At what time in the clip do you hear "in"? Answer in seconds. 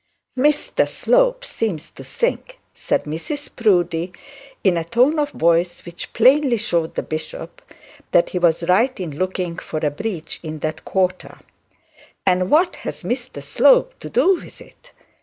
4.63-4.75, 8.99-9.11, 10.41-10.57